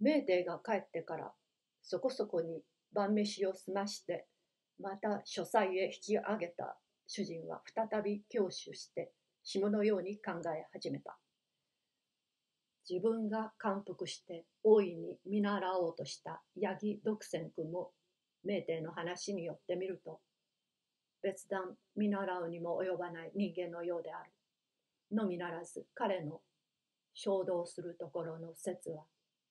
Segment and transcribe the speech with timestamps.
[0.00, 1.32] メーテが帰ってから
[1.82, 4.26] そこそこに晩飯を済まして
[4.80, 11.18] また書斎へ引き上げた主人は再び教習して下のように考え始めた。
[12.88, 17.92] 自分が感服して大いに見習おうとした八木独占君も
[18.44, 20.20] 名帝の話によってみると
[21.22, 24.30] 別段見習うにも及ばない人間のようである。
[25.12, 26.40] のみならず彼の
[27.14, 29.04] 衝動するところの説は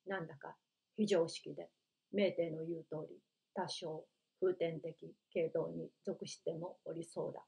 [0.10, 0.56] なんだか
[0.98, 1.70] 非常識で
[2.12, 3.18] 名帝の言う通り
[3.54, 4.04] 多少
[4.42, 7.42] 風天的系統に属してもおりそうだ。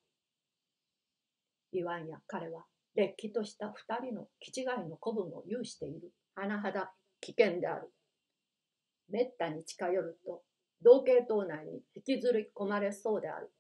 [1.73, 6.12] 言わんや彼はれっきとした二人の気違いの子分を有している。
[6.35, 7.90] 甚だ危険である。
[9.09, 10.41] めったに近寄ると
[10.82, 13.52] 同系統内に引きずり込まれそうである。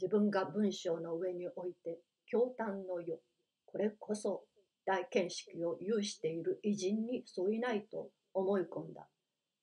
[0.00, 1.98] 自分が文章の上に置いて
[2.32, 3.18] 驚嘆の世、
[3.66, 4.44] これこそ
[4.86, 9.08] 大見識を有している偉人に添いないと思い込んだ。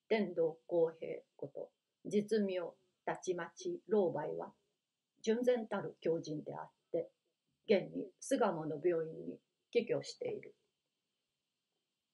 [0.08, 1.70] 天道公平こと
[2.04, 2.60] 実名
[3.06, 4.52] たちまち老媒は
[5.22, 7.08] 純然たる狂人であって
[7.66, 9.38] 現に巣鴨の病院に
[9.70, 10.54] 帰居している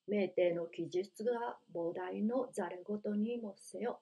[0.06, 4.00] 名帝の記述が膨大のざれ言にもせよ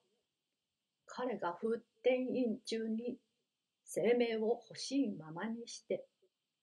[1.07, 3.17] 彼が風天院中に
[3.85, 6.05] 生命を欲しいままにして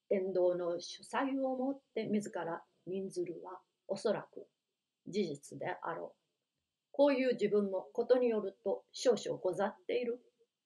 [0.09, 4.45] 伝道の主催をもって自ら任ずるはおそらく
[5.07, 6.25] 事実であろう
[6.97, 10.21] こういう自分もことによると少々ござっている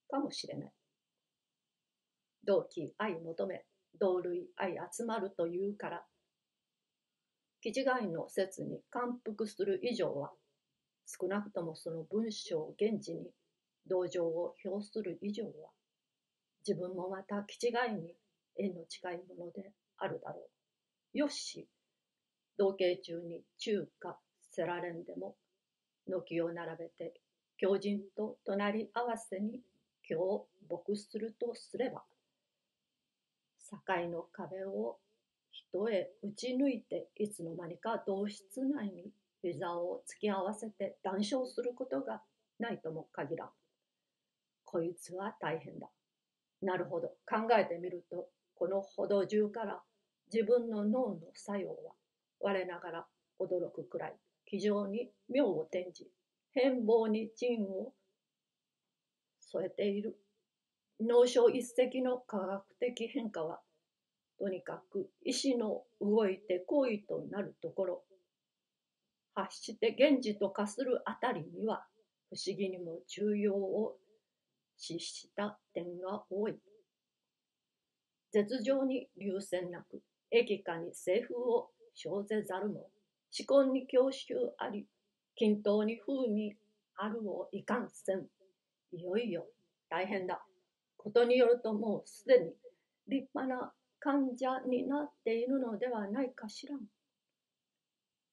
[0.08, 0.72] かもしれない。
[2.46, 3.66] 同期愛求め、
[4.00, 6.06] 同類愛集まるというから、
[7.62, 10.32] 気違いの説に感服する以上は、
[11.08, 13.32] 少なくともその文章を現時に
[13.88, 15.72] 同情を表する以上は、
[16.68, 18.14] 自分もまた気違いに
[18.56, 20.48] 縁の近いものであるだろ
[21.16, 21.18] う。
[21.18, 21.68] よし、
[22.56, 24.20] 同型中に中華
[24.60, 25.36] せられんでも
[26.06, 27.14] 軒を並べて
[27.58, 29.62] 狂人と隣り合わせに
[30.10, 32.04] 今日牧するとすれば
[33.72, 33.78] 境
[34.10, 34.98] の壁を
[35.52, 39.12] 人へ打ち抜いていつの間にか同室内に
[39.42, 42.22] 膝を突き合わせて談笑することが
[42.60, 43.50] ないとも限らん。
[44.66, 45.88] こいつは大変だ。
[46.62, 47.08] なるほど。
[47.26, 49.80] 考えてみると、この歩道中から
[50.34, 51.94] 自分の脳の作用は
[52.42, 53.06] 我ながら
[53.40, 54.14] 驚くくらい
[54.50, 56.08] 非常に妙を転じ、
[56.54, 57.94] 変貌に鎮を
[59.40, 60.18] 添えている。
[61.00, 63.62] 脳症一石の科学的変化は、
[64.40, 68.04] とにかく意志の動いて行為となるところ、
[69.36, 71.86] 発して現実と化するあたりには、
[72.30, 73.98] 不思議にも重要を
[74.78, 76.56] 視した点が多い。
[78.32, 80.02] 絶情に流線なく、
[80.32, 82.90] 駅下に政府を生ぜざるも、
[83.38, 84.86] 思考に教習あり、
[85.36, 86.56] 均等に風味
[86.96, 88.26] あるをいかんせん。
[88.92, 89.46] いよいよ
[89.90, 90.44] 大変だ。
[90.98, 92.52] ことによるともうすでに
[93.08, 96.80] 立派な患者になっているのではないかしらん。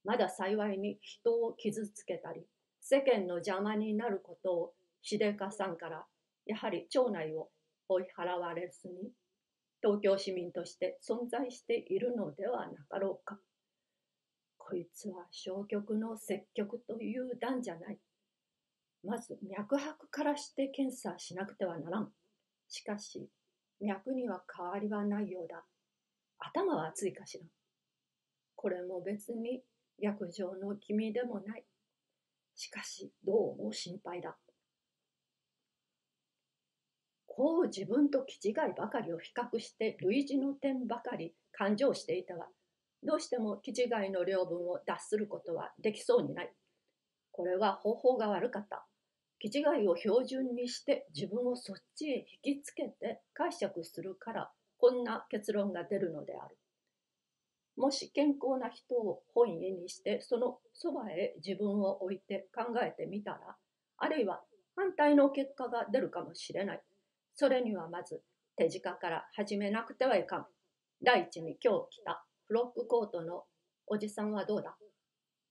[0.05, 2.47] まだ幸いに人を傷つけたり、
[2.81, 6.05] 世間の邪魔になることをしでかさんから、
[6.47, 7.49] やはり町内を
[7.89, 9.11] 追い払われずに、
[9.83, 13.39] 東京市民として存在しているのではなかろうか。
[15.12, 17.99] は消極の積極という段じゃない。
[19.05, 22.12] まず脈拍からして検査しなくてはならん。
[22.69, 23.28] しかし、
[23.81, 25.65] 脈には変わりはないようだ。
[26.39, 27.44] 頭は熱いかしら。
[28.56, 29.62] これも別に
[29.99, 31.65] 薬状の君でもない。
[32.55, 34.37] しかし、どうも心配だ。
[37.27, 42.49] こう自分と気違いばかりを比較して類似の点ばかり感情していたが、
[43.06, 46.53] どうしても気違いの領分を脱することはできそうにない。
[47.31, 48.84] これは方法が悪かった。
[49.39, 56.56] 気違いを標準にして自分をそっちへ引きつけて解釈するからこんな結論が出るのである。
[57.77, 63.56] もし健康な人を本家にしてそのそばへ自分を置いて考えてみたら
[63.99, 64.41] あるいは
[64.75, 66.82] 反対の結果が出るかもしれない。
[67.37, 68.23] それにはまず
[68.56, 70.47] 手近から始めなくてはいかん。
[71.05, 73.44] 第一に今日来たフロックコートの
[73.88, 74.76] おじさんはどうだ？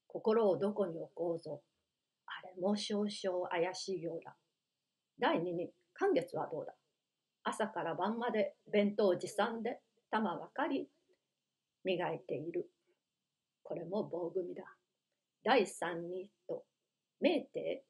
[0.07, 1.61] 心をどこに置こうぞ。
[2.25, 4.37] あれも少々怪しいようだ。
[5.19, 6.73] 第二に、寒月はどうだ？
[7.43, 10.87] 朝から晩まで弁当持参で玉ばかり
[11.83, 12.69] 磨いている。
[13.63, 14.63] これも棒組だ。
[15.43, 16.63] 第三にと、
[17.19, 17.83] 名帝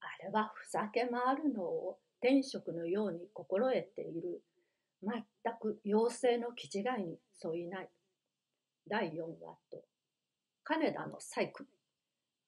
[0.00, 4.40] あれはふざけ回るのを天職のように心得ている。
[5.02, 5.22] 全
[5.60, 7.88] く妖精の気違いに相違ない。
[8.88, 9.82] 第4話と
[10.64, 11.64] 金田の細工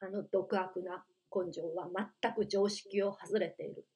[0.00, 1.05] あの独悪な
[1.35, 1.88] 根性は
[2.23, 3.87] 全く常識を外れている。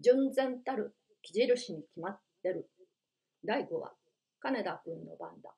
[0.00, 2.68] 純然たる木印に決まってる。
[3.44, 3.92] 第5は
[4.40, 5.54] 金田君の番だ。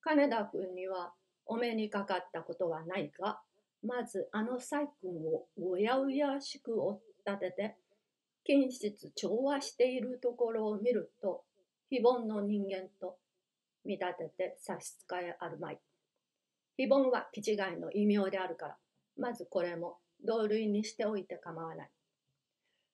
[0.00, 1.12] 金田君には
[1.46, 3.40] お目にかかったことはないが、
[3.82, 7.76] まずあの細君をうやうやしく追っ立てて、
[8.44, 11.44] 近室調和しているところを見ると、
[11.88, 13.16] 非凡の人間と
[13.84, 15.78] 見立てて差し支えあるまい。
[16.76, 18.76] 非凡は気違いの異名であるから、
[19.18, 21.90] まずこれも同類にしておいて構わない。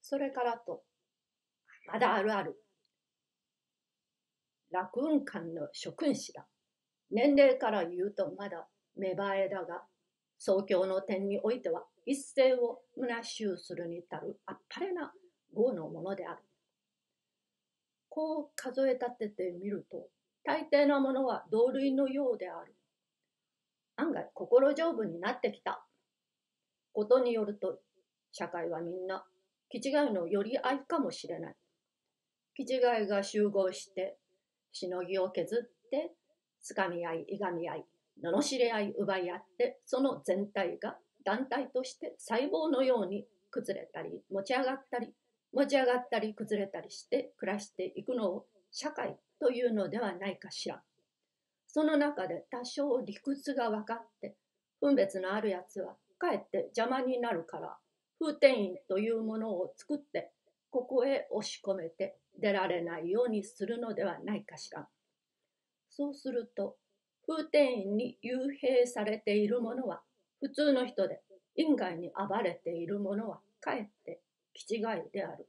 [0.03, 0.83] それからと、
[1.87, 2.57] まだあるある。
[4.71, 6.47] 楽雲館の諸君子だ。
[7.11, 9.83] 年齢から言うとまだ芽生えだが、
[10.39, 15.13] 創教の点においては一世を虚しゅうするに足るあっぱれな
[15.57, 16.43] 業のものである。
[18.09, 20.09] こう数え立ててみると、
[20.45, 22.75] 大抵のものは同類のようである。
[23.97, 25.85] 案外心丈夫になってきた。
[26.93, 27.79] ことによると、
[28.33, 29.25] 社会はみんな、
[29.69, 31.57] 気違いのより合いかもしれない。
[32.55, 34.19] 気違いが集合して、
[34.73, 36.13] しのぎを削って、
[36.61, 37.85] つかみ合い、いがみ合い、
[38.23, 45.13] 罵り合い、奪い合って、その全体が団体として細胞のように崩れたり、持ち上がったり、
[45.53, 50.83] 持ち上がったり崩れたりして暮らしていくのを社会というのではないかしら。
[51.67, 54.37] その中で多少理屈が分かって
[54.81, 57.77] 分別のあるやつはかえって邪魔になるから
[58.19, 60.33] 風天院というものを作って
[60.71, 64.89] ここへ押し込めて出られないようにするのではないかしら。
[65.91, 66.77] そうすると
[67.27, 70.01] 風天院に幽閉されているものは
[70.41, 71.21] 普通の人で
[71.57, 74.21] 院外に暴れているものはかえって
[74.55, 74.83] 気違い
[75.13, 75.47] である。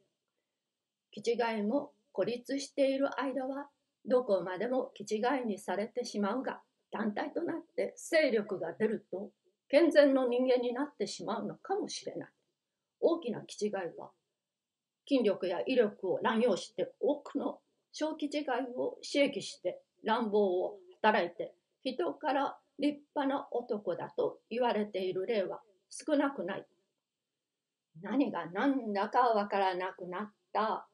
[1.12, 3.69] 気違いも孤立している間は
[4.10, 6.62] どこまでも気違いにされてしまうが
[6.92, 9.30] 団体となって勢力が出ると
[9.70, 12.30] 健全の人間になってしまうのかもしれない。
[13.00, 14.10] 大きな気違いは
[15.08, 17.60] 筋力や威力を乱用して多くの
[17.92, 18.44] 小気違い
[18.76, 21.54] を刺激して乱暴を働いて
[21.84, 26.66] 人から立派な男だと言われている例は少なくない。
[28.02, 30.88] 何が何だかわからなくなった